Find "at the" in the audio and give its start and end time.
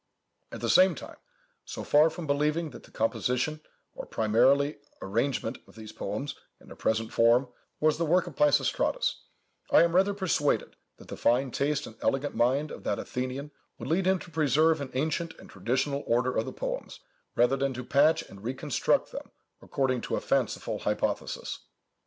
0.51-0.69